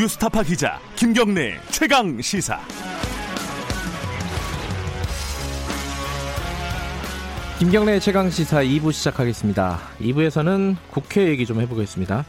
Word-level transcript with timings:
뉴스타파 0.00 0.42
기자 0.44 0.78
김경래 0.96 1.60
최강 1.70 2.22
시사. 2.22 2.58
김경래 7.58 8.00
최강 8.00 8.30
시사 8.30 8.62
2부 8.62 8.92
시작하겠습니다. 8.92 9.78
2부에서는 10.00 10.76
국회 10.90 11.28
얘기 11.28 11.44
좀 11.44 11.60
해보겠습니다. 11.60 12.24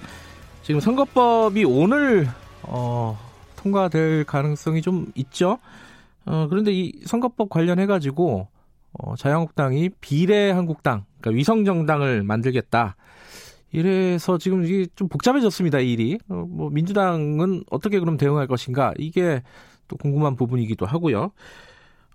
지금 0.64 0.82
선거법이 0.82 1.64
오늘 1.64 2.28
어, 2.64 3.18
통과될 3.56 4.26
가능성이 4.26 4.82
좀 4.82 5.10
있죠. 5.16 5.58
어, 6.26 6.48
그런데 6.50 6.74
이 6.74 6.92
선거법 7.06 7.48
관련해 7.48 7.86
가지고 7.86 8.50
어, 8.92 9.16
자유한국당이 9.16 9.92
비례한국당, 10.02 11.06
그러니까 11.22 11.38
위성정당을 11.38 12.24
만들겠다. 12.24 12.98
이래서 13.72 14.38
지금 14.38 14.64
이게 14.66 14.88
좀 14.96 15.08
복잡해졌습니다, 15.08 15.80
이 15.80 15.94
일이. 15.94 16.18
어, 16.30 16.46
뭐 16.50 16.70
민주당은 16.70 17.64
어떻게 17.70 18.00
그럼 18.00 18.18
대응할 18.18 18.48
것인가? 18.48 18.94
이게 18.98 19.42
또 19.88 19.98
궁금한 19.98 20.36
부분이기도 20.36 20.86
하고요. 20.86 21.32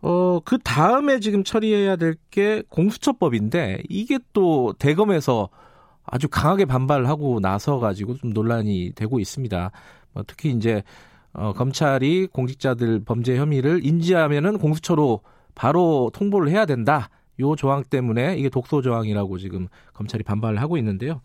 어, 0.02 0.40
그 0.44 0.58
다음에 0.58 1.20
지금 1.20 1.42
처리해야 1.44 1.96
될 1.96 2.16
게 2.30 2.62
공수처법인데 2.68 3.82
이게 3.88 4.18
또 4.34 4.74
대검에서 4.78 5.48
아주 6.04 6.28
강하게 6.28 6.66
반발하고 6.66 7.40
나서 7.40 7.78
가지고 7.78 8.14
좀 8.16 8.32
논란이 8.32 8.92
되고 8.94 9.18
있습니다. 9.18 9.70
뭐 10.12 10.22
특히 10.26 10.50
이제 10.50 10.82
어, 11.32 11.52
검찰이 11.54 12.28
공직자들 12.28 13.04
범죄 13.04 13.36
혐의를 13.36 13.84
인지하면은 13.84 14.58
공수처로 14.58 15.20
바로 15.54 16.10
통보를 16.14 16.50
해야 16.50 16.66
된다. 16.66 17.08
요 17.40 17.56
조항 17.56 17.84
때문에 17.84 18.36
이게 18.36 18.48
독소 18.48 18.82
조항이라고 18.82 19.38
지금 19.38 19.68
검찰이 19.92 20.24
반발을 20.24 20.60
하고 20.60 20.76
있는데요. 20.78 21.20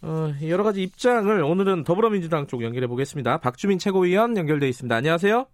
어, 0.00 0.32
여러 0.46 0.62
가지 0.62 0.82
입장을 0.82 1.42
오늘은 1.42 1.84
더불어민주당 1.84 2.46
쪽 2.46 2.62
연결해 2.62 2.86
보겠습니다. 2.86 3.38
박주민 3.38 3.78
최고위원 3.78 4.36
연결돼 4.36 4.68
있습니다. 4.68 4.94
안녕하세요. 4.94 5.46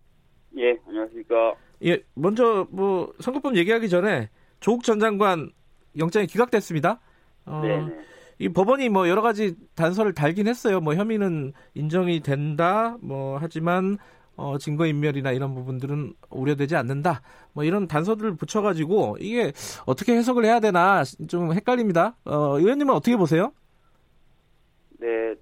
예, 0.59 0.77
안녕하십니까. 0.87 1.55
예, 1.85 2.03
먼저 2.15 2.67
뭐 2.71 3.13
선거법 3.21 3.57
얘기하기 3.57 3.89
전에 3.89 4.29
조국 4.61 4.85
전 4.85 5.01
장관 5.01 5.51
영장이 5.97 6.27
기각됐습니다. 6.27 7.01
어, 7.47 7.61
네. 7.63 7.81
이 8.39 8.49
법원이 8.49 8.89
뭐 8.89 9.09
여러 9.09 9.23
가지 9.23 9.55
단서를 9.75 10.13
달긴 10.13 10.49
했어요. 10.49 10.81
뭐 10.81 10.95
혐의는 10.95 11.53
인정이 11.75 12.21
된다. 12.21 12.97
뭐 13.01 13.39
하지만 13.41 13.99
어, 14.37 14.59
증거인멸이나 14.59 15.33
이런 15.33 15.55
부분들은 15.55 16.15
우려되지 16.31 16.77
않는다. 16.77 17.23
뭐 17.53 17.65
이런 17.65 17.87
단서들을 17.87 18.37
붙여가지고 18.37 19.19
이게 19.21 19.53
어떻게 19.87 20.15
해석을 20.15 20.45
해야 20.45 20.61
되나 20.61 21.03
좀 21.29 21.53
헷갈립니다. 21.53 22.17
어, 22.25 22.59
의원님은 22.59 22.93
어떻게 22.95 23.17
보세요? 23.17 23.53
네, 24.99 25.35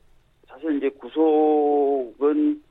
사실 0.48 0.76
이제 0.76 0.88
구속은 0.90 2.62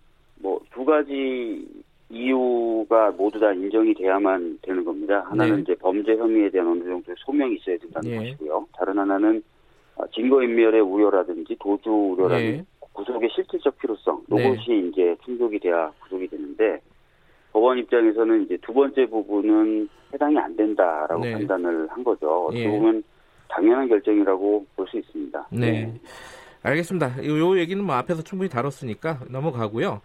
뭐 0.42 0.60
두 0.82 0.86
가지 0.86 1.68
이유가 2.10 3.12
모두 3.12 3.40
다 3.40 3.54
인정이 3.54 3.94
돼야만 3.94 4.60
되는 4.64 4.84
겁니다. 4.84 5.24
하나는 5.30 5.58
네. 5.58 5.62
이제 5.62 5.76
범죄 5.76 6.18
혐의에 6.18 6.50
대한 6.50 6.68
어느 6.68 6.80
정도의 6.84 7.16
소명이 7.20 7.56
있어야 7.56 7.78
된다는 7.78 8.10
네. 8.10 8.18
것이고요. 8.18 8.68
다른 8.74 8.98
하나는 8.98 9.44
어, 9.96 10.08
증거인멸의 10.08 10.82
우려라든지 10.82 11.56
도주 11.60 11.90
우려라든지 11.90 12.58
네. 12.58 12.66
구속의 12.94 13.30
실질적. 13.34 13.71
이것이 14.40 14.90
이제 14.92 15.16
충족이 15.26 15.60
돼야 15.60 15.92
구속이 16.04 16.28
되는데 16.28 16.80
법원 17.52 17.78
입장에서는 17.78 18.44
이제 18.44 18.58
두 18.62 18.74
번째 18.74 19.06
부분은 19.08 19.90
해당이 20.14 20.38
안 20.38 20.56
된다라고 20.56 21.24
네. 21.24 21.34
판단을 21.34 21.88
한 21.90 22.04
거죠. 22.04 22.46
어떻게 22.48 22.64
예. 22.64 22.70
보면 22.70 23.04
당연한 23.50 23.88
결정이라고 23.90 24.66
볼 24.76 24.88
수 24.88 24.98
있습니다. 24.98 25.48
네. 25.52 25.94
알겠습니다. 26.64 27.26
요, 27.26 27.40
요 27.40 27.58
얘기는 27.58 27.84
뭐 27.84 27.96
앞에서 27.96 28.22
충분히 28.22 28.50
다뤘으니까 28.50 29.20
넘어가고요. 29.30 30.02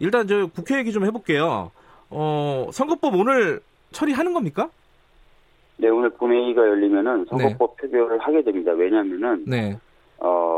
일단 0.00 0.26
저 0.26 0.46
국회 0.46 0.78
얘기 0.78 0.92
좀 0.92 1.04
해볼게요. 1.04 1.70
어, 2.10 2.68
선거법 2.72 3.14
오늘 3.14 3.60
처리하는 3.92 4.32
겁니까? 4.32 4.68
네, 5.76 5.88
오늘 5.88 6.10
본회의가 6.10 6.60
열리면은 6.62 7.24
선거법 7.26 7.76
표결을 7.76 8.18
하게 8.18 8.42
됩니다. 8.42 8.72
왜냐하면은 8.72 9.44
네. 9.46 9.78
어, 10.18 10.28
그 10.28 10.49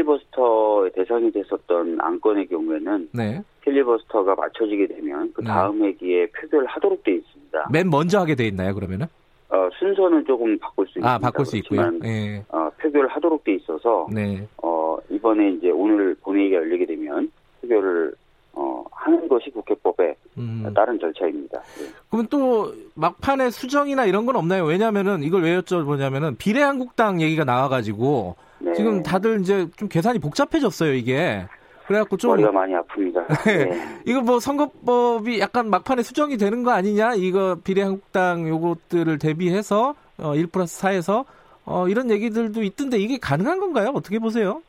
필리버스터의 0.00 0.92
대상이 0.92 1.30
됐었던 1.32 1.98
안건의 2.00 2.46
경우에는 2.48 3.10
네. 3.12 3.42
필리버스터가 3.62 4.34
맞춰지게 4.34 4.86
되면 4.88 5.32
그 5.34 5.42
네. 5.42 5.48
다음 5.48 5.84
회기에 5.84 6.26
표결하도록 6.28 7.02
돼 7.04 7.12
있습니다. 7.12 7.68
맨 7.72 7.90
먼저 7.90 8.20
하게 8.20 8.34
돼 8.34 8.46
있나요, 8.46 8.74
그러면은? 8.74 9.06
어, 9.50 9.68
순서는 9.78 10.24
조금 10.26 10.58
바꿀 10.58 10.86
수 10.86 10.90
있습니다. 10.90 11.12
아, 11.12 11.18
바꿀 11.18 11.44
수 11.44 11.56
있고요. 11.58 11.90
예. 12.04 12.44
어, 12.48 12.70
표결하도록 12.80 13.44
돼 13.44 13.54
있어서 13.54 14.06
네. 14.12 14.46
어, 14.62 14.96
이번에 15.10 15.52
이제 15.52 15.70
오늘 15.70 16.14
본회의가 16.22 16.56
열리게 16.56 16.86
되면 16.86 17.30
표결을 17.60 18.14
어, 18.52 18.84
하는 18.92 19.28
것이 19.28 19.50
국회법의 19.50 20.14
음. 20.38 20.72
다른 20.74 20.98
절차입니다. 20.98 21.58
예. 21.58 21.86
그러면 22.08 22.26
또 22.30 22.72
막판에 22.94 23.50
수정이나 23.50 24.06
이런 24.06 24.24
건 24.24 24.36
없나요? 24.36 24.64
왜냐면은 24.64 25.22
이걸 25.22 25.42
왜 25.42 25.58
여쭤보냐면은 25.58 26.38
비례한국당 26.38 27.20
얘기가 27.20 27.44
나와가지고 27.44 28.36
네. 28.70 28.74
지금 28.74 29.02
다들 29.02 29.40
이제 29.40 29.68
좀 29.76 29.88
계산이 29.88 30.18
복잡해졌어요, 30.18 30.92
이게. 30.94 31.46
그래갖고 31.86 32.16
좀 32.16 32.30
머리가 32.30 32.52
많이 32.52 32.72
아픕니다. 32.74 33.26
네. 33.46 33.64
네. 33.64 34.00
이거 34.06 34.20
뭐 34.20 34.38
선거법이 34.38 35.40
약간 35.40 35.68
막판에 35.70 36.02
수정이 36.02 36.36
되는 36.36 36.62
거 36.62 36.70
아니냐? 36.70 37.14
이거 37.16 37.56
비례한국당 37.64 38.48
요것들을 38.48 39.18
대비해서 39.18 39.94
어, 40.18 40.34
1 40.36 40.46
플러스 40.46 40.80
4에서 40.82 41.24
어, 41.64 41.88
이런 41.88 42.10
얘기들도 42.10 42.62
있던데 42.62 42.98
이게 42.98 43.18
가능한 43.18 43.58
건가요? 43.58 43.90
어떻게 43.94 44.20
보세요? 44.20 44.62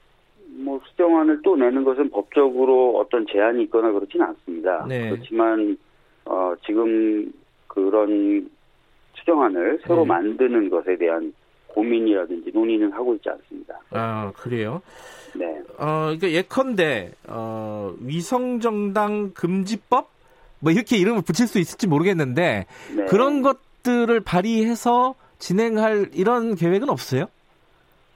뭐 0.48 0.80
수정안을 0.84 1.42
또 1.44 1.56
내는 1.56 1.84
것은 1.84 2.10
법적으로 2.10 2.98
어떤 2.98 3.26
제한이 3.32 3.64
있거나 3.64 3.92
그렇지는 3.92 4.26
않습니다. 4.26 4.86
네. 4.88 5.12
그렇지만 5.12 5.78
어, 6.26 6.54
지금 6.66 7.32
그런 7.68 8.50
수정안을 9.16 9.82
새로 9.84 10.02
네. 10.02 10.08
만드는 10.08 10.70
것에 10.70 10.98
대한 10.98 11.34
고민이라든지 11.74 12.52
논의는 12.54 12.92
하고 12.92 13.14
있지 13.16 13.30
않습니다. 13.30 13.80
아 13.92 14.32
그래요? 14.36 14.82
네. 15.34 15.46
어, 15.78 16.06
그러니까 16.06 16.30
예컨대 16.32 17.12
어, 17.28 17.94
위성정당 18.02 19.32
금지법 19.34 20.10
뭐 20.60 20.72
이렇게 20.72 20.98
이름을 20.98 21.24
붙일 21.24 21.48
수 21.48 21.60
있을지 21.60 21.88
모르겠는데 21.88 22.66
네. 22.96 23.06
그런 23.06 23.42
것들을 23.42 24.20
발의해서 24.22 25.16
진행할 25.40 26.10
이런 26.14 26.56
계획은 26.56 26.90
없어요? 26.90 27.26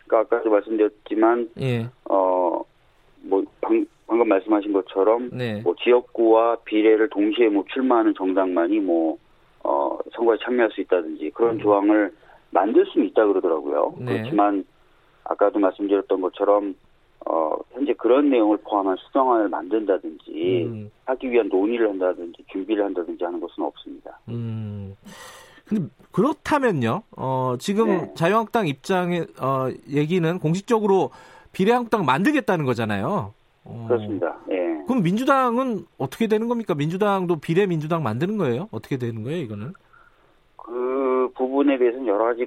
그러니까 0.05 0.35
아까도 0.35 0.51
말씀드렸지만 0.51 1.49
예, 1.59 1.89
어뭐 2.03 3.43
방금 3.61 4.27
말씀하신 4.27 4.71
것처럼 4.73 5.29
네, 5.33 5.61
뭐 5.61 5.75
지역구와 5.83 6.57
비례를 6.65 7.09
동시에 7.09 7.49
뭐 7.49 7.65
출마하는 7.73 8.13
정당만이 8.15 8.79
뭐 8.79 9.17
어, 9.63 9.97
선거에 10.13 10.37
참여할 10.43 10.71
수 10.71 10.81
있다든지 10.81 11.31
그런 11.33 11.55
음. 11.55 11.59
조항을 11.59 12.13
만들 12.55 12.85
수는 12.85 13.07
있다 13.07 13.25
그러더라고요. 13.27 13.95
네. 13.99 14.13
그렇지만 14.13 14.65
아까도 15.25 15.59
말씀드렸던 15.59 16.21
것처럼 16.21 16.75
어, 17.27 17.57
현재 17.73 17.93
그런 17.93 18.29
내용을 18.29 18.57
포함한 18.57 18.95
수정안을 18.97 19.49
만든다든지 19.49 20.63
음, 20.65 20.91
하기 21.05 21.31
위한 21.31 21.49
논의를 21.49 21.89
한다든지 21.89 22.43
준비를 22.51 22.85
한다든지 22.85 23.23
하는 23.23 23.39
것은 23.39 23.63
없습니다. 23.63 24.19
음. 24.29 24.95
근데 25.65 25.87
그렇다면요. 26.11 27.01
어, 27.17 27.55
지금 27.59 27.87
네. 27.87 28.13
자유한국당 28.13 28.67
입장의 28.67 29.27
어, 29.41 29.67
얘기는 29.89 30.39
공식적으로 30.39 31.09
비례한국당 31.51 32.05
만들겠다는 32.05 32.63
거잖아요. 32.65 33.33
어, 33.65 33.85
그렇습니다. 33.87 34.37
예. 34.51 34.55
그럼 34.87 35.01
민주당은 35.01 35.85
어떻게 35.97 36.27
되는 36.27 36.47
겁니까? 36.47 36.75
민주당도 36.75 37.37
비례 37.37 37.65
민주당 37.65 38.03
만드는 38.03 38.37
거예요? 38.37 38.69
어떻게 38.71 38.97
되는 38.97 39.23
거예요, 39.23 39.39
이거는? 39.39 39.73
그 41.55 41.59
부분에 41.59 41.77
대해서는 41.77 42.07
여러 42.07 42.25
가지 42.25 42.45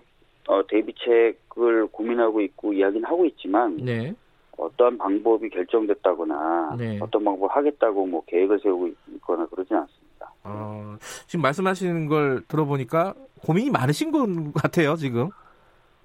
어, 0.49 0.67
대비책을 0.67 1.87
고민하고 1.91 2.43
있고 2.43 2.75
이야기는 2.75 3.05
하고 3.05 3.25
있지만 3.25 3.77
네. 3.77 4.15
어떠한 4.57 4.99
방법이 4.99 5.49
결정됐다거나 5.49 6.77
네. 6.79 6.99
어떤 7.01 7.25
방법을 7.25 7.49
하겠다고 7.55 8.07
뭐 8.07 8.23
계획을 8.27 8.61
세우고 8.61 8.91
있거나 9.15 9.47
그러진 9.47 9.77
않습니다. 9.77 10.33
어, 10.45 10.97
지금 11.27 11.43
말씀하시는 11.43 12.07
걸 12.07 12.43
들어보니까 12.49 13.15
고민이 13.47 13.71
많으신 13.71 14.11
것 14.11 14.27
같아요, 14.55 14.97
지금. 14.97 15.31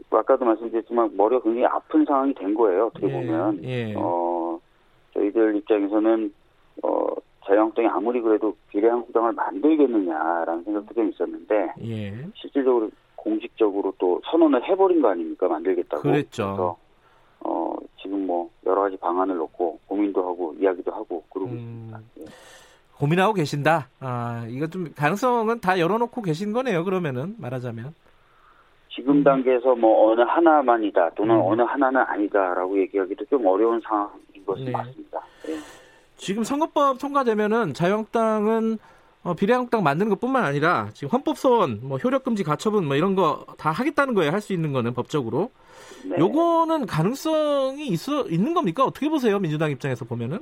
뭐 0.09 0.19
아까도 0.19 0.45
말씀드렸지만 0.45 1.17
머리가 1.17 1.41
굉장히 1.41 1.65
아픈 1.65 2.05
상황이 2.05 2.33
된 2.35 2.53
거예요. 2.53 2.87
어떻게 2.87 3.07
예, 3.07 3.11
보면 3.11 3.63
예. 3.63 3.93
어 3.97 4.59
저희들 5.13 5.55
입장에서는 5.57 6.25
어 6.25 6.42
자유한국당이 7.53 7.87
아무리 7.87 8.21
그래도 8.21 8.55
비례한국당을 8.69 9.33
만들겠느냐라는 9.33 10.63
생각도 10.63 10.93
좀 10.93 11.09
있었는데 11.09 11.73
예. 11.83 12.27
실질적으로 12.35 12.89
공식적으로 13.15 13.93
또 13.97 14.21
선언을 14.25 14.63
해버린 14.63 15.01
거 15.01 15.09
아닙니까 15.09 15.47
만들겠다고. 15.47 16.01
그랬죠. 16.01 16.43
그래서 16.43 16.77
어 17.41 17.75
지금 18.01 18.25
뭐 18.25 18.49
여러 18.65 18.81
가지 18.81 18.97
방안을 18.97 19.35
놓고 19.37 19.79
고민도 19.87 20.21
하고 20.21 20.55
이야기도 20.59 20.91
하고 20.91 21.23
그러고 21.29 21.51
음. 21.51 21.57
있습니다. 21.57 21.99
예. 22.19 22.25
고민하고 22.97 23.33
계신다. 23.33 23.89
아, 23.99 24.45
이거 24.49 24.67
좀 24.67 24.93
가능성은 24.95 25.59
다 25.59 25.79
열어놓고 25.79 26.21
계신 26.21 26.53
거네요, 26.53 26.85
그러면은, 26.85 27.35
말하자면. 27.39 27.93
지금 28.89 29.23
단계에서 29.23 29.75
뭐 29.75 30.11
어느 30.11 30.21
하나만이다 30.21 31.09
또는 31.15 31.35
음. 31.35 31.41
어느 31.41 31.61
하나는 31.63 32.01
아니다라고 32.01 32.79
얘기하기도 32.81 33.25
좀 33.25 33.45
어려운 33.47 33.81
상황인 33.81 34.45
것은 34.45 34.65
네. 34.65 34.71
맞습니다. 34.71 35.22
예. 36.23 36.25
지금 36.25 36.43
선거법 36.43 36.99
통과되면은 36.99 37.73
자유한국당은 37.73 38.77
어, 39.23 39.33
비례한국당 39.35 39.83
만드는 39.83 40.09
것뿐만 40.09 40.43
아니라 40.43 40.89
지금 40.93 41.09
헌법 41.09 41.37
소원, 41.37 41.79
뭐 41.81 41.97
효력 41.97 42.23
금지 42.25 42.43
가처분 42.43 42.85
뭐 42.85 42.95
이런 42.97 43.15
거 43.15 43.45
다 43.57 43.71
하겠다는 43.71 44.13
거예요. 44.15 44.31
할 44.31 44.41
수 44.41 44.51
있는 44.53 44.73
거는 44.73 44.93
법적으로. 44.93 45.51
네. 46.05 46.17
요거는 46.19 46.85
가능성이 46.85 47.87
있어 47.87 48.25
있는 48.27 48.53
겁니까? 48.53 48.83
어떻게 48.83 49.07
보세요? 49.09 49.39
민주당 49.39 49.71
입장에서 49.71 50.03
보면은? 50.03 50.39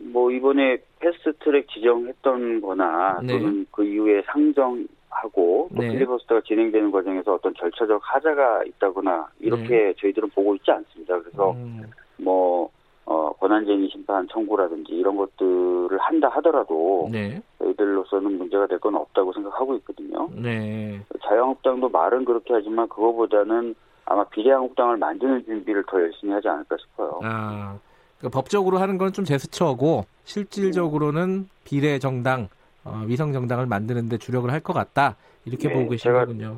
뭐 0.00 0.30
이번에 0.32 0.78
패스트트랙 0.98 1.68
지정했던 1.68 2.60
거나 2.60 3.20
네. 3.22 3.38
또는 3.38 3.66
그 3.70 3.84
이후에 3.84 4.22
상정하고 4.26 5.68
또 5.74 5.80
네. 5.80 5.90
필리버스터가 5.90 6.40
진행되는 6.46 6.90
과정에서 6.90 7.34
어떤 7.34 7.54
절차적 7.54 8.00
하자가 8.02 8.64
있다거나 8.64 9.28
이렇게 9.38 9.94
저희들은 10.00 10.30
보고 10.30 10.56
있지 10.56 10.70
않습니다. 10.72 11.20
그래서 11.20 11.52
음, 11.52 11.82
뭐 12.16 12.68
어, 13.14 13.32
권한쟁의 13.38 13.88
심판 13.92 14.26
청구라든지 14.28 14.92
이런 14.92 15.16
것들을 15.16 15.96
한다 16.00 16.28
하더라도 16.34 17.08
네, 17.12 17.40
저희들로서는 17.58 18.38
문제가 18.38 18.66
될 18.66 18.78
건 18.80 18.96
없다고 18.96 19.32
생각하고 19.32 19.76
있거든요. 19.76 20.28
네, 20.34 21.00
자유한국당도 21.22 21.88
말은 21.90 22.24
그렇게 22.24 22.52
하지만 22.54 22.88
그거보다는 22.88 23.74
아마 24.04 24.24
비례한국당을 24.24 24.96
만드는 24.96 25.44
준비를 25.44 25.84
더 25.88 26.00
열심히 26.00 26.32
하지 26.32 26.48
않을까 26.48 26.76
싶어요. 26.78 27.20
아, 27.22 27.78
그러니까 28.18 28.36
법적으로 28.36 28.78
하는 28.78 28.98
건 28.98 29.12
좀 29.12 29.24
제스처고 29.24 30.04
실질적으로는 30.24 31.48
비례 31.64 31.98
정당, 32.00 32.48
어, 32.84 33.02
위성 33.06 33.32
정당을 33.32 33.66
만드는데 33.66 34.18
주력을 34.18 34.50
할 34.50 34.60
것 34.60 34.72
같다 34.72 35.16
이렇게 35.44 35.68
네, 35.68 35.74
보고 35.74 35.94
거군요. 35.96 36.56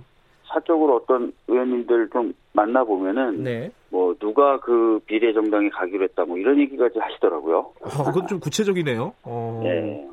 사적으로 0.57 0.97
어떤 0.97 1.33
의원님들 1.49 2.09
좀 2.11 2.33
만나 2.53 2.83
보면은 2.83 3.43
네, 3.43 3.71
뭐 3.91 4.15
누가 4.19 4.59
그 4.61 4.99
비례 5.07 5.33
정당에 5.35 5.69
가기로 5.69 6.05
했다 6.05 6.25
뭐 6.25 6.39
이런 6.39 6.59
얘기까지 6.61 6.99
하시더라고요. 6.99 7.73
어, 7.81 8.05
그건 8.05 8.27
좀 8.27 8.41
구체적이네요. 8.41 9.13
어, 9.23 9.61
네. 9.63 10.09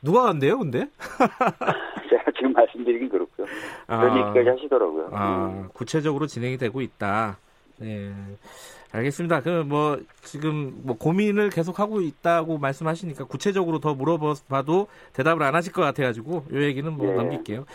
누가 0.00 0.22
간대요, 0.22 0.58
근데? 0.58 0.88
제가 2.08 2.30
지금 2.36 2.52
말씀드리긴 2.52 3.08
그렇고요. 3.08 3.46
그런 3.86 4.10
아. 4.10 4.16
얘기까지 4.16 4.48
하시더라고요. 4.48 5.06
음. 5.06 5.12
아, 5.12 5.68
구체적으로 5.74 6.26
진행이 6.26 6.56
되고 6.56 6.80
있다. 6.80 7.36
네. 7.78 8.12
알겠습니다. 8.90 9.40
그 9.42 9.58
뭐 9.68 9.98
지금 10.22 10.72
뭐 10.82 10.96
고민을 10.96 11.50
계속 11.50 11.78
하고 11.78 12.00
있다고 12.00 12.58
말씀하시니까 12.58 13.24
구체적으로 13.24 13.80
더 13.80 13.94
물어봐도 13.94 14.88
대답을 15.12 15.42
안 15.42 15.54
하실 15.54 15.72
것 15.72 15.82
같아가지고 15.82 16.44
요 16.52 16.62
얘기는 16.62 16.90
뭐 16.92 17.06
네. 17.06 17.14
넘길게요. 17.14 17.66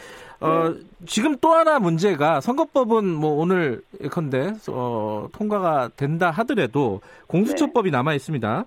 어, 0.41 0.73
지금 1.05 1.37
또 1.39 1.53
하나 1.53 1.79
문제가 1.79 2.41
선거법은 2.41 3.05
뭐 3.05 3.39
오늘 3.39 3.81
예컨대 4.01 4.53
어, 4.67 5.29
통과가 5.33 5.91
된다 5.95 6.31
하더라도 6.31 7.01
공수처법이 7.27 7.91
남아 7.91 8.13
있습니다. 8.15 8.65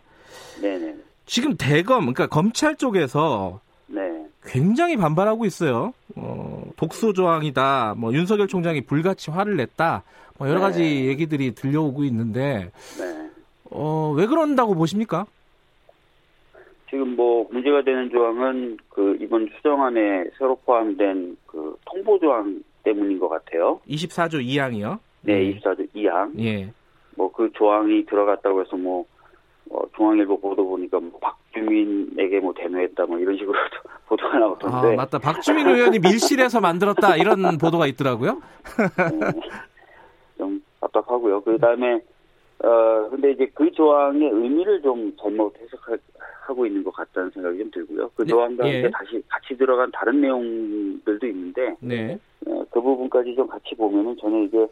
네네. 0.62 0.94
지금 1.26 1.56
대검 1.56 2.00
그러니까 2.00 2.28
검찰 2.28 2.76
쪽에서 2.76 3.60
네. 3.88 4.00
굉장히 4.44 4.96
반발하고 4.96 5.44
있어요. 5.44 5.92
어, 6.14 6.62
독소 6.76 7.12
조항이다. 7.12 7.94
뭐 7.96 8.12
윤석열 8.14 8.46
총장이 8.46 8.82
불같이 8.82 9.31
화를 9.31 9.56
냈다. 9.56 10.02
뭐 10.38 10.49
여러 10.49 10.61
가지 10.61 10.81
네. 10.83 11.05
얘기들이 11.06 11.55
들려오고 11.55 12.05
있는데 12.05 12.71
네. 12.99 13.31
어, 13.71 14.12
왜 14.17 14.27
그런다고 14.27 14.75
보십니까? 14.75 15.27
지금 16.91 17.17
뭐 17.17 17.47
문제가 17.50 17.83
되는 17.83 18.11
조항은 18.11 18.77
그 18.91 19.17
이번 19.21 19.49
수정안에 19.56 20.25
새로 20.38 20.56
포함된 20.65 21.37
그 21.47 21.77
통보 21.87 22.19
조항 22.21 22.62
때문인 22.85 23.19
것 23.19 23.29
같아요. 23.29 23.81
24조 23.88 24.35
2항이요. 24.44 24.99
네, 25.23 25.55
24조 25.55 25.88
2항. 25.94 26.38
예. 26.38 26.71
뭐 27.17 27.31
그 27.33 27.50
조항이 27.55 28.05
들어갔다고 28.06 28.62
해서 28.62 28.77
뭐 28.77 29.05
어, 29.71 29.81
중앙일보 29.97 30.41
보도 30.41 30.65
보니까 30.67 31.00
뭐 31.00 31.19
박주민에게 31.21 32.41
뭐 32.41 32.55
대노했다 32.56 33.05
뭐 33.06 33.19
이런 33.19 33.37
식으로 33.37 33.53
보도가 34.06 34.37
아, 34.37 34.38
나오던데 34.38 34.97
맞다. 34.97 35.19
박주민 35.19 35.67
의원이 35.69 35.99
밀실에서 35.99 36.61
만들었다. 36.61 37.17
이런 37.17 37.59
보도가 37.59 37.87
있더라고요. 37.88 38.41
답답하고요. 40.87 41.41
그 41.43 41.59
다음에 41.59 42.00
어 42.59 43.09
근데 43.11 43.33
이제 43.33 43.50
그 43.55 43.71
조항의 43.71 44.31
의미를 44.31 44.81
좀 44.83 45.15
잘못 45.21 45.55
해석하고 45.61 46.67
있는 46.67 46.83
것 46.83 46.91
같다는 46.94 47.31
생각이 47.31 47.59
좀 47.59 47.71
들고요. 47.71 48.11
그 48.15 48.23
네, 48.23 48.29
조항과 48.29 48.65
함께 48.65 48.85
예. 48.85 48.91
다시 48.91 49.23
같이 49.29 49.56
들어간 49.56 49.91
다른 49.93 50.21
내용들도 50.21 51.27
있는데 51.27 51.77
네. 51.81 52.19
어, 52.47 52.65
그 52.71 52.81
부분까지 52.81 53.35
좀 53.35 53.47
같이 53.47 53.75
보면은 53.75 54.17
전혀 54.19 54.38
이게 54.44 54.67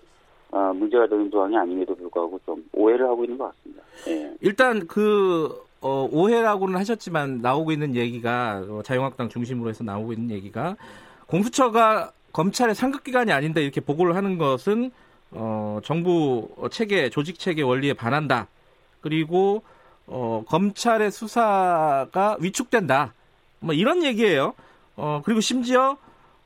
어, 0.50 0.72
문제가 0.72 1.06
되는 1.06 1.30
조항이 1.30 1.56
아님에도 1.56 1.94
불구하고 1.94 2.40
좀 2.46 2.64
오해를 2.72 3.06
하고 3.06 3.24
있는 3.24 3.36
것 3.36 3.52
같습니다. 3.52 3.82
예. 4.08 4.34
일단 4.40 4.86
그 4.86 5.50
어, 5.82 6.08
오해라고는 6.10 6.76
하셨지만 6.78 7.42
나오고 7.42 7.70
있는 7.70 7.94
얘기가 7.94 8.64
어, 8.66 8.80
자유한국당 8.82 9.28
중심으로 9.28 9.68
해서 9.68 9.84
나오고 9.84 10.14
있는 10.14 10.30
얘기가 10.30 10.76
공수처가 11.26 12.12
검찰의 12.32 12.74
상급 12.74 13.04
기관이 13.04 13.32
아닌데 13.32 13.62
이렇게 13.62 13.80
보고를 13.80 14.16
하는 14.16 14.38
것은 14.38 14.90
어, 15.34 15.80
정부 15.82 16.48
체계 16.70 17.10
조직 17.10 17.38
체계 17.38 17.62
원리에 17.62 17.92
반한다. 17.92 18.46
그리고 19.00 19.62
어, 20.06 20.44
검찰의 20.46 21.10
수사가 21.10 22.36
위축된다. 22.40 23.12
뭐 23.60 23.74
이런 23.74 24.04
얘기예요. 24.04 24.54
어, 24.96 25.22
그리고 25.24 25.40
심지어 25.40 25.96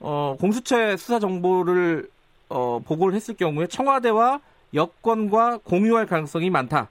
어, 0.00 0.36
공수처의 0.40 0.96
수사 0.96 1.18
정보를 1.18 2.08
어, 2.48 2.80
보고를 2.84 3.14
했을 3.14 3.36
경우에 3.36 3.66
청와대와 3.66 4.40
여권과 4.74 5.58
공유할 5.64 6.06
가능성이 6.06 6.50
많다. 6.50 6.88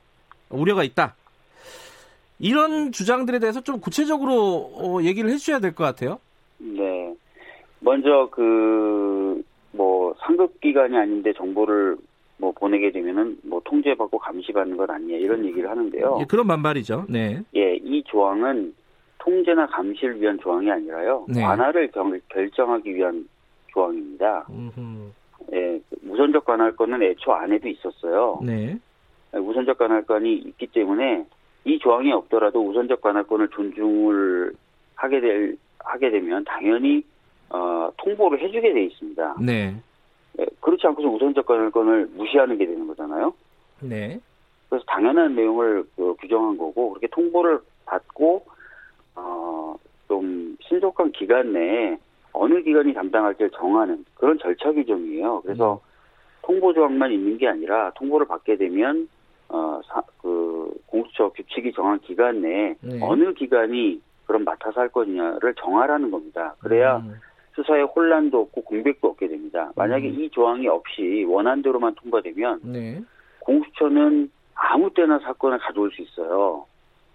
우려가 0.50 0.84
있다. 0.84 1.16
이런 2.40 2.92
주장들에 2.92 3.40
대해서 3.40 3.62
좀 3.62 3.80
구체적으로 3.80 4.72
어, 4.76 5.02
얘기를 5.02 5.30
해주셔야 5.32 5.60
될 5.60 5.74
것 5.74 5.84
같아요. 5.84 6.20
네. 6.60 7.14
먼저 7.80 8.30
그 8.32 9.44
뭐 9.78 10.14
상급 10.48 10.62
기관이 10.62 10.96
아닌데 10.98 11.34
정보를 11.34 11.98
뭐 12.38 12.52
보내게 12.52 12.92
되면은 12.92 13.38
뭐 13.44 13.62
통제받고 13.66 14.18
감시받는 14.20 14.78
것 14.78 14.90
아니냐 14.90 15.18
이런 15.18 15.44
얘기를 15.46 15.70
하는데요. 15.70 16.18
예, 16.22 16.26
그런 16.26 16.48
반발이죠. 16.48 17.06
네. 17.10 17.42
예, 17.56 17.76
이 17.76 18.04
조항은 18.04 18.74
통제나 19.20 19.66
감시를 19.68 20.22
위한 20.22 20.38
조항이 20.40 20.70
아니라요. 20.72 21.26
네. 21.28 21.42
관할을 21.42 21.90
경- 21.92 22.20
결정하기 22.30 22.96
위한 22.96 23.28
조항입니다. 23.68 24.46
음흠. 24.50 25.12
예, 25.54 25.80
우선적 26.08 26.46
관할권은 26.46 27.02
애초 27.04 27.32
안에도 27.34 27.68
있었어요. 27.68 28.40
네. 28.44 28.78
우선적 29.34 29.78
관할권이 29.78 30.34
있기 30.34 30.68
때문에 30.68 31.26
이 31.66 31.80
조항이 31.80 32.12
없더라도 32.12 32.66
우선적 32.66 33.02
관할권을 33.02 33.50
존중을 33.50 34.54
하게 34.96 35.20
될 35.20 35.58
하게 35.80 36.12
되면 36.12 36.44
당연히 36.46 37.02
어, 37.50 37.90
통보를 37.98 38.42
해주게 38.42 38.74
돼 38.74 38.84
있습니다. 38.86 39.38
네. 39.42 39.76
예, 40.40 40.46
그렇지 40.62 40.86
않고서 40.88 41.08
우선적 41.08 41.46
관할권을 41.46 42.10
무시하는 42.16 42.58
게 42.58 42.66
되는 42.66 42.88
거잖아요. 42.88 43.34
네. 43.82 44.20
그래서 44.70 44.84
당연한 44.88 45.36
내용을 45.36 45.86
그 45.96 46.16
규정한 46.20 46.58
거고 46.58 46.90
그렇게 46.90 47.08
통보를 47.08 47.60
받고 47.86 48.46
어, 49.16 49.76
좀 50.08 50.58
신속한 50.62 51.12
기간 51.14 51.54
내에 51.54 51.98
어느 52.34 52.62
기관이 52.62 52.94
담당할지를 52.94 53.52
정하는 53.52 54.06
그런 54.16 54.38
절차 54.40 54.72
규정이에요. 54.72 55.42
그래서 55.42 55.82
통보 56.44 56.74
조항만 56.74 57.12
있는 57.12 57.38
게 57.38 57.48
아니라 57.48 57.92
통보를 57.96 58.28
받게 58.28 58.58
되면 58.58 59.08
어, 59.50 59.82
사, 59.86 60.02
그 60.22 60.72
공수처 60.86 61.30
규칙이 61.30 61.72
정한 61.74 62.00
기간 62.00 62.42
내에 62.42 62.76
네. 62.82 63.00
어느 63.02 63.34
기관이 63.34 64.02
그럼 64.26 64.44
맡아서 64.44 64.82
할 64.82 64.90
거냐를 64.90 65.54
정하라는 65.56 66.12
겁니다. 66.12 66.56
그래야 66.60 66.98
음, 66.98 67.16
수사에 67.58 67.82
혼란도 67.82 68.40
없고 68.42 68.62
공백도 68.62 69.08
없게 69.08 69.28
됩니다. 69.28 69.72
만약에 69.76 70.10
음. 70.10 70.20
이 70.20 70.30
조항이 70.30 70.68
없이 70.68 71.26
원안대로만 71.28 71.96
통과되면 71.96 72.60
네. 72.64 73.02
공수처는 73.40 74.30
아무 74.54 74.94
때나 74.94 75.18
사건을 75.20 75.58
가져올 75.58 75.92
수 75.92 76.04
있어요. 76.04 76.66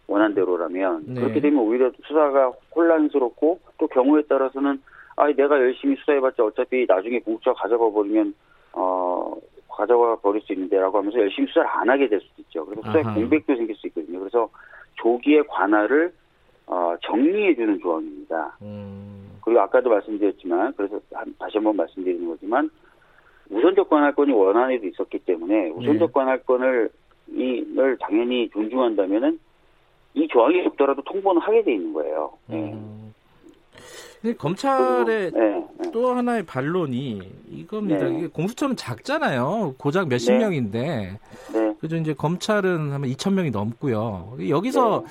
원한대로라면. 0.09 1.05
네. 1.07 1.21
그렇게 1.21 1.41
되면 1.41 1.61
오히려 1.61 1.93
수사가 2.05 2.53
혼란스럽고 2.75 3.61
또 3.79 3.87
경우에 3.87 4.23
따라서는 4.23 4.83
아 5.15 5.29
내가 5.29 5.59
열심히 5.61 5.95
수사해봤자 5.97 6.45
어차피 6.45 6.87
나중에 6.89 7.21
공수처가 7.21 7.63
가져가 7.63 7.89
버리면 7.91 8.35
어 8.73 9.37
가져가 9.69 10.17
버릴 10.17 10.43
수 10.43 10.53
있는데라고 10.55 10.99
하면서 10.99 11.19
열심히 11.21 11.47
수사를 11.49 11.69
안 11.69 11.89
하게 11.89 12.09
될 12.09 12.21
수도 12.21 12.43
있죠. 12.43 12.67
그래서 12.67 12.83
수사에 12.89 13.03
아하. 13.05 13.15
공백도 13.15 13.55
생길 13.55 13.77
수 13.77 13.87
있거든요. 13.87 14.19
그래서 14.19 14.49
조기에 14.95 15.43
관할을 15.43 16.13
어, 16.67 16.95
정리해주는 17.03 17.81
조항입니다. 17.81 18.57
음, 18.63 19.12
그리고 19.43 19.61
아까도 19.61 19.91
말씀드렸지만 19.91 20.73
그래서 20.77 21.01
한- 21.13 21.35
다시 21.39 21.53
한번 21.59 21.77
말씀드리는 21.77 22.27
거지만 22.29 22.71
우선적 23.51 23.89
관할권이 23.91 24.33
원안에도 24.33 24.87
있었기 24.87 25.19
때문에 25.21 25.71
우선적 25.71 26.09
네. 26.09 26.13
관할권을 26.13 26.91
이를 27.29 27.99
당연히 27.99 28.49
존중한다면은 28.51 29.39
이 30.15 30.29
조항이 30.29 30.61
없더라도 30.67 31.03
통보는 31.03 31.41
하게 31.41 31.63
돼 31.63 31.75
있는 31.75 31.93
거예요. 31.93 32.33
네. 32.47 32.73
음. 32.73 33.15
근데 34.21 34.37
검찰의 34.37 35.33
네, 35.33 35.67
네. 35.79 35.91
또 35.93 36.15
하나의 36.15 36.45
반론이 36.45 37.21
이겁니다. 37.51 38.05
네. 38.09 38.19
이게 38.19 38.27
공수처는 38.29 38.77
작잖아요. 38.77 39.75
고작 39.79 40.09
몇십 40.09 40.33
네. 40.35 40.39
명인데. 40.39 41.19
네. 41.53 41.75
그죠 41.81 41.97
이제 41.97 42.15
검찰은 42.15 42.93
하면 42.93 43.11
2천 43.11 43.33
명이 43.33 43.51
넘고요. 43.51 44.37
여기서 44.49 45.05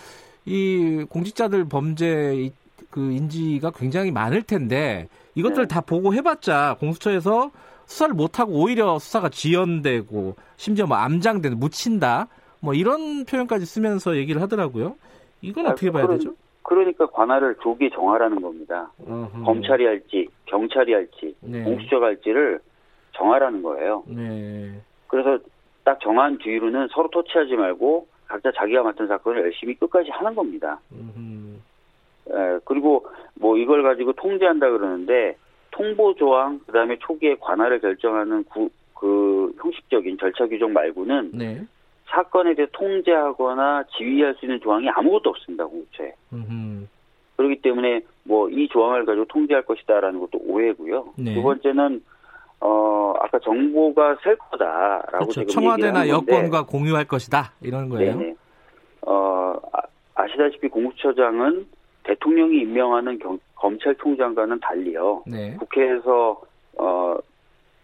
이 0.45 1.05
공직자들 1.09 1.67
범죄 1.67 2.51
그 2.89 3.11
인지가 3.11 3.71
굉장히 3.71 4.11
많을 4.11 4.41
텐데 4.43 5.07
이것들 5.35 5.67
네. 5.67 5.67
다 5.67 5.81
보고 5.81 6.13
해봤자 6.13 6.77
공수처에서 6.79 7.51
수사를 7.85 8.13
못하고 8.13 8.53
오히려 8.53 8.99
수사가 8.99 9.29
지연되고 9.29 10.35
심지어 10.57 10.85
뭐 10.85 10.97
암장되는 10.97 11.59
묻힌다 11.59 12.27
뭐 12.61 12.73
이런 12.73 13.25
표현까지 13.25 13.65
쓰면서 13.65 14.15
얘기를 14.15 14.41
하더라고요. 14.41 14.95
이건 15.41 15.67
아, 15.67 15.71
어떻게 15.71 15.91
봐야 15.91 16.05
그런, 16.05 16.19
되죠? 16.19 16.33
그러니까 16.63 17.07
관할을 17.07 17.55
조기 17.61 17.89
정하라는 17.89 18.41
겁니다. 18.41 18.91
어흠. 19.05 19.43
검찰이 19.43 19.85
할지 19.85 20.27
경찰이 20.45 20.93
할지 20.93 21.35
네. 21.41 21.63
공수처가 21.63 22.05
할지를 22.07 22.59
정하라는 23.13 23.61
거예요. 23.63 24.03
네. 24.07 24.79
그래서 25.07 25.39
딱 25.83 25.99
정한 26.01 26.37
뒤로는 26.37 26.87
서로 26.93 27.09
토치하지 27.09 27.55
말고 27.55 28.07
각자 28.27 28.51
자기가 28.55 28.83
맡은 28.83 29.07
사건을 29.07 29.41
열심히 29.43 29.73
끝까지 29.75 30.09
하는 30.11 30.33
겁니다. 30.35 30.79
에, 32.33 32.59
그리고 32.65 33.05
뭐 33.35 33.57
이걸 33.57 33.83
가지고 33.83 34.13
통제한다 34.13 34.69
그러는데 34.69 35.35
통보 35.71 36.15
조항 36.15 36.59
그다음에 36.65 36.97
초기에 36.99 37.35
관할을 37.39 37.79
결정하는 37.79 38.43
구, 38.45 38.69
그 38.93 39.53
형식적인 39.59 40.17
절차 40.19 40.47
규정 40.47 40.73
말고는 40.73 41.31
네. 41.33 41.61
사건에 42.07 42.53
대해 42.55 42.67
통제하거나 42.73 43.85
지휘할 43.97 44.35
수 44.35 44.45
있는 44.45 44.59
조항이 44.59 44.89
아무것도 44.89 45.29
없습니다 45.29 45.65
공처에. 45.65 46.13
그렇기 47.37 47.61
때문에 47.61 48.01
뭐 48.23 48.49
이 48.49 48.67
조항을 48.67 49.05
가지고 49.05 49.25
통제할 49.25 49.63
것이다라는 49.63 50.19
것도 50.19 50.39
오해고요. 50.45 51.13
네. 51.17 51.33
두 51.33 51.41
번째는 51.41 52.03
어 52.59 53.13
아까 53.19 53.39
정보가 53.39 54.17
셀 54.23 54.35
거다라고 54.35 55.25
그렇죠. 55.25 55.45
청와대나 55.47 56.07
여권과 56.09 56.65
공유할 56.67 57.05
것이다 57.05 57.53
이런 57.61 57.89
거예요. 57.89 58.17
네네. 58.17 58.35
어 59.07 59.55
아, 60.13 60.27
시다시피 60.27 60.67
공수처장은 60.67 61.65
대통령이 62.03 62.59
임명하는 62.61 63.19
경, 63.19 63.39
검찰총장과는 63.55 64.59
달리요. 64.59 65.23
네. 65.27 65.55
국회에서 65.57 66.41
어 66.77 67.17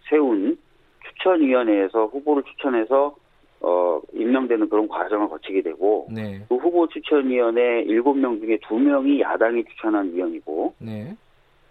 세운 0.10 0.58
추천위원회에서 1.06 2.08
후보를 2.08 2.44
추천해서 2.44 3.16
어, 3.60 4.00
임명되는 4.14 4.70
그런 4.70 4.88
과정을 4.88 5.30
거치게 5.30 5.64
되고, 5.64 6.08
네. 6.12 6.46
그 6.48 6.56
후보 6.58 6.88
추천위원회 6.88 7.86
7명 7.86 8.40
중에 8.40 8.58
2명이 8.58 9.20
야당이 9.20 9.66
추천한 9.66 10.14
위원이고, 10.14 10.76
네. 10.78 11.16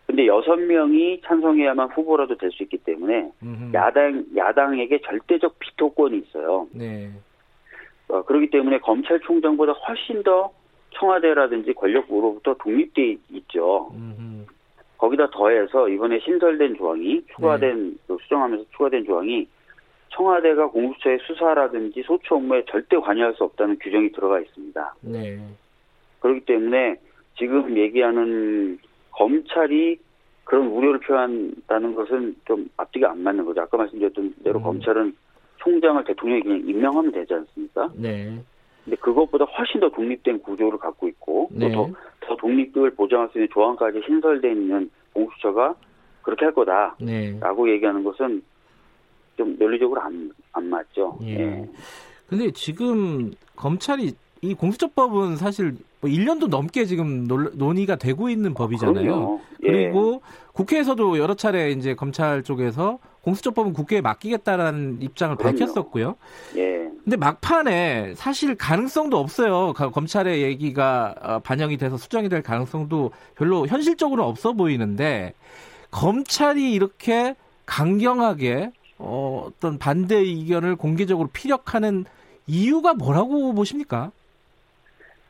근데 0.05 0.25
6명이 0.25 1.23
찬성해야만 1.25 1.91
후보라도 1.91 2.37
될 2.37 2.51
수 2.51 2.65
있기 2.65 2.79
때문에, 2.79 3.31
음흠. 3.41 3.73
야당, 3.75 4.25
야당에게 4.35 5.01
절대적 5.03 5.61
비토권이 5.61 6.19
있어요. 6.19 6.67
네. 6.73 7.09
어, 8.09 8.23
그렇기 8.23 8.51
때문에 8.51 8.79
검찰총장보다 8.79 9.73
훨씬 9.73 10.25
더 10.25 10.51
청와대라든지 10.91 11.73
권력부로부터 11.75 12.55
독립돼 12.55 13.17
있죠. 13.31 13.91
음흠. 13.95 14.47
거기다 14.99 15.29
더해서 15.31 15.89
이번에 15.89 16.19
신설된 16.21 16.77
조항이 16.77 17.23
추가된, 17.35 17.91
네. 17.91 17.97
그 18.07 18.17
수정하면서 18.23 18.65
추가된 18.71 19.05
조항이 19.05 19.47
청와대가 20.11 20.69
공수처의 20.69 21.19
수사라든지 21.27 22.03
소추 22.03 22.35
업무에 22.35 22.65
절대 22.71 22.97
관여할 22.97 23.35
수 23.35 23.45
없다는 23.45 23.79
규정이 23.79 24.13
들어가 24.13 24.41
있습니다. 24.41 24.95
네. 25.03 25.39
그렇기 26.21 26.41
때문에 26.47 26.97
지금 27.37 27.77
얘기하는 27.77 28.79
검찰이 29.11 29.99
그런 30.45 30.69
우려를 30.69 31.01
표한다는 31.01 31.95
것은 31.95 32.37
좀 32.47 32.69
앞뒤가 32.77 33.11
안 33.11 33.23
맞는 33.23 33.45
거죠. 33.45 33.63
아까 33.63 33.77
말씀드렸던 33.77 34.35
대로 34.45 34.61
음. 34.61 34.63
검찰은 34.63 35.15
총장을 35.59 36.03
대통령이 36.05 36.43
그냥 36.43 36.63
임명하면 36.65 37.13
되지 37.13 37.35
않습니까? 37.35 37.91
네. 37.95 38.39
근데 38.87 38.97
그것보다 38.99 39.45
훨씬 39.45 39.81
더 39.81 39.91
독립된 39.91 40.43
구조를 40.43 40.79
갖고 40.79 41.09
있고 41.09 41.49
네. 41.51 41.73
더, 41.73 41.91
더 42.21 42.37
독립을 42.37 42.95
보장할 42.95 43.29
수 43.33 43.39
있는 43.39 43.49
조항까지 43.53 44.01
신설되어 44.07 44.53
있는 44.53 44.89
공수처가 45.13 45.75
그렇게 46.23 46.45
할 46.45 46.55
거다라고 46.55 46.97
네. 47.67 47.73
얘기하는 47.73 48.05
것은 48.05 48.43
좀 49.37 49.57
논리적으로 49.59 50.01
안, 50.01 50.31
안 50.53 50.67
맞죠. 50.67 51.19
예. 51.23 51.39
예. 51.41 51.69
근데 52.29 52.51
지금 52.53 53.33
검찰이 53.57 54.13
이 54.43 54.55
공수처법은 54.55 55.37
사실 55.37 55.75
뭐 56.01 56.09
1년도 56.09 56.49
넘게 56.49 56.85
지금 56.85 57.25
논의가 57.27 57.97
되고 57.97 58.29
있는 58.29 58.55
법이잖아요. 58.55 59.41
예. 59.65 59.71
그리고 59.71 60.23
국회에서도 60.53 61.19
여러 61.19 61.35
차례 61.35 61.71
이제 61.71 61.95
검찰 61.95 62.45
쪽에서 62.45 62.99
공수처법은 63.23 63.73
국회에 63.73 64.01
맡기겠다라는 64.01 64.99
입장을 65.01 65.37
그럼요. 65.37 65.59
밝혔었고요. 65.59 66.17
예. 66.57 66.86
근데 67.07 67.17
막판에 67.19 68.15
사실 68.17 68.57
가능성도 68.57 69.17
없어요. 69.17 69.73
검찰의 69.75 70.43
얘기가 70.43 71.15
어, 71.23 71.39
반영이 71.39 71.77
돼서 71.77 71.97
수정이 71.97 72.29
될 72.29 72.43
가능성도 72.43 73.13
별로 73.37 73.65
현실적으로 73.69 74.25
없어 74.25 74.55
보이는데 74.55 75.33
검찰이 75.93 76.73
이렇게 76.73 77.37
강경하게 77.65 78.73
어, 78.99 79.45
어떤 79.47 79.79
반대 79.79 80.17
의견을 80.17 80.75
공개적으로 80.75 81.29
피력하는 81.33 82.07
이유가 82.49 82.93
뭐라고 82.95 83.55
보십니까? 83.55 84.11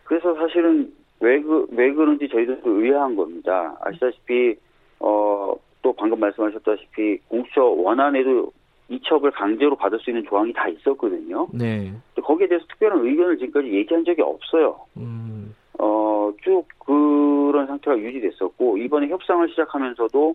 그래서 0.04 0.34
사실은 0.34 0.94
왜, 1.20 1.42
그, 1.42 1.66
왜 1.72 1.92
그런지 1.92 2.26
저희도 2.26 2.62
의아한 2.64 3.16
겁니다. 3.16 3.76
아시다시피, 3.82 4.56
어, 4.98 5.54
또 5.82 5.92
방금 5.92 6.20
말씀하셨다시피 6.20 7.18
공수처 7.28 7.64
원안에도 7.64 8.50
이첩을 8.88 9.32
강제로 9.32 9.76
받을 9.76 9.98
수 9.98 10.10
있는 10.10 10.24
조항이 10.24 10.52
다 10.52 10.68
있었거든요. 10.68 11.48
네. 11.52 11.92
거기에 12.22 12.46
대해서 12.46 12.64
특별한 12.68 13.04
의견을 13.04 13.38
지금까지 13.38 13.72
얘기한 13.72 14.04
적이 14.04 14.22
없어요. 14.22 14.78
음. 14.96 15.54
어, 15.78 16.32
쭉 16.42 16.64
그런 16.78 17.66
상태가 17.66 17.98
유지됐었고, 17.98 18.78
이번에 18.78 19.08
협상을 19.08 19.48
시작하면서도 19.50 20.34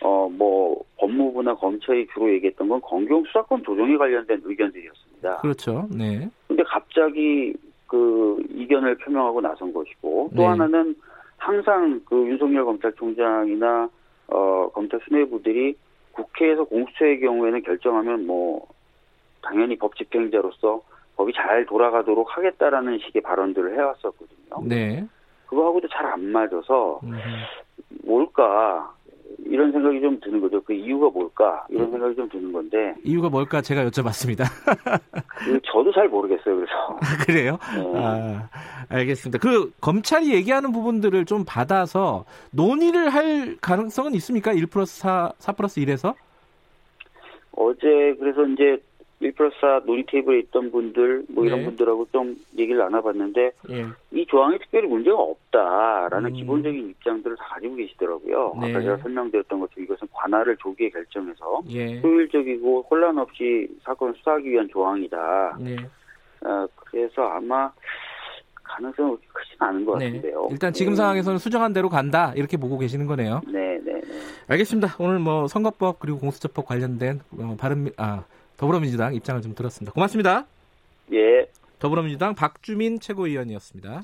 어, 0.00 0.28
뭐, 0.28 0.80
법무부나 0.96 1.56
검찰이 1.56 2.06
주로 2.12 2.32
얘기했던 2.34 2.68
건 2.68 2.80
검경 2.82 3.24
수사권 3.24 3.64
조정에 3.64 3.96
관련된 3.96 4.42
의견들이었습니다. 4.44 5.38
그렇죠. 5.38 5.88
네. 5.90 6.28
근데 6.46 6.62
갑자기 6.62 7.52
그 7.88 8.40
이견을 8.48 8.98
표명하고 8.98 9.40
나선 9.40 9.72
것이고, 9.72 10.30
또 10.36 10.42
네. 10.42 10.46
하나는 10.46 10.94
항상 11.36 12.00
그 12.04 12.16
윤석열 12.28 12.64
검찰총장이나, 12.64 13.88
어, 14.28 14.70
검찰 14.72 15.00
수뇌부들이 15.08 15.74
국회에서 16.18 16.64
공수처의 16.64 17.20
경우에는 17.20 17.62
결정하면 17.62 18.26
뭐, 18.26 18.66
당연히 19.42 19.76
법 19.78 19.96
집행자로서 19.96 20.82
법이 21.16 21.32
잘 21.32 21.64
돌아가도록 21.66 22.36
하겠다라는 22.36 22.98
식의 22.98 23.22
발언들을 23.22 23.76
해왔었거든요. 23.76 24.62
네. 24.64 25.04
그거하고도 25.46 25.88
잘 25.88 26.06
안 26.06 26.24
맞아서, 26.30 27.00
음. 27.04 27.18
뭘까, 28.04 28.92
이런 29.44 29.70
생각이 29.72 30.00
좀 30.00 30.18
드는 30.20 30.40
거죠. 30.40 30.60
그 30.62 30.72
이유가 30.72 31.08
뭘까? 31.10 31.64
이런 31.70 31.86
음. 31.86 31.92
생각이 31.92 32.16
좀 32.16 32.28
드는 32.28 32.52
건데. 32.52 32.94
이유가 33.04 33.28
뭘까? 33.28 33.60
제가 33.60 33.84
여쭤봤습니다. 33.84 34.44
그 35.44 35.60
저도 35.64 35.92
잘 35.92 36.08
모르겠어요. 36.08 36.56
그래서. 36.56 36.72
아, 37.00 37.24
그래요? 37.24 37.58
네. 37.76 37.92
아, 37.96 38.48
알겠습니다. 38.88 39.38
그 39.38 39.72
검찰이 39.80 40.32
얘기하는 40.34 40.72
부분들을 40.72 41.24
좀 41.24 41.44
받아서 41.46 42.24
논의를 42.50 43.10
할 43.10 43.56
가능성은 43.60 44.14
있습니까? 44.14 44.52
1 44.52 44.66
플러스 44.66 45.00
4, 45.00 45.32
4 45.38 45.52
플러스 45.52 45.80
1에서? 45.80 46.14
어제 47.52 48.16
그래서 48.18 48.44
이제 48.46 48.80
1 49.20 49.32
플러스 49.32 49.56
4 49.60 49.80
논의 49.84 50.04
테이블에 50.06 50.38
있던 50.40 50.70
분들 50.70 51.24
뭐 51.28 51.44
이런 51.44 51.60
네. 51.60 51.64
분들하고 51.66 52.06
좀 52.12 52.36
얘기를 52.56 52.78
나눠봤는데 52.78 53.52
네. 53.68 53.86
이 54.12 54.24
조항에 54.26 54.58
특별히 54.58 54.86
문제가 54.86 55.16
없다라는 55.16 56.30
음. 56.30 56.34
기본적인 56.34 56.90
입장들을 56.90 57.36
다 57.36 57.44
가지고 57.54 57.76
계시더라고요. 57.76 58.54
네. 58.60 58.70
아까 58.70 58.80
제가 58.80 58.96
설명드렸던 58.98 59.60
것처럼 59.60 59.84
이것은 59.84 60.08
관할을 60.12 60.56
조기에 60.58 60.90
결정해서 60.90 61.62
예. 61.70 62.00
효율적이고 62.00 62.86
혼란 62.88 63.18
없이 63.18 63.68
사건을 63.82 64.14
수사하기 64.18 64.48
위한 64.50 64.68
조항이다. 64.68 65.58
네. 65.60 65.76
어, 66.44 66.66
그래서 66.76 67.22
아마 67.22 67.70
가능성은 68.62 69.16
크지 69.32 69.50
않은 69.58 69.84
것 69.84 69.98
네. 69.98 70.06
같은데요. 70.06 70.48
일단 70.52 70.72
지금 70.72 70.92
네. 70.92 70.96
상황에서는 70.96 71.38
수정한 71.38 71.72
대로 71.72 71.88
간다 71.88 72.32
이렇게 72.36 72.56
보고 72.56 72.78
계시는 72.78 73.06
거네요. 73.08 73.40
네, 73.48 73.80
네, 73.84 73.94
네. 73.94 74.00
알겠습니다. 74.46 74.94
오늘 75.00 75.18
뭐 75.18 75.48
선거법 75.48 75.98
그리고 75.98 76.18
공수처법 76.18 76.66
관련된 76.66 77.20
어, 77.36 77.56
발음 77.58 77.90
아 77.96 78.24
더불어민주당 78.58 79.14
입장을 79.14 79.40
좀 79.40 79.54
들었습니다. 79.54 79.92
고맙습니다. 79.92 80.46
예. 81.12 81.46
더불어민주당 81.78 82.34
박주민 82.34 83.00
최고위원이었습니다. 83.00 84.02